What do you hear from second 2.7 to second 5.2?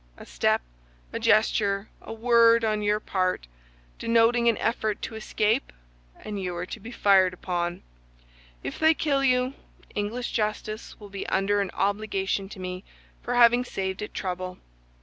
your part, denoting an effort to